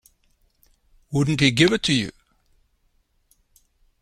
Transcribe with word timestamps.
Wouldn't 1.11 1.41
he 1.41 1.51
give 1.51 1.71
it 1.73 1.83
to 1.83 1.93
you? 1.93 2.09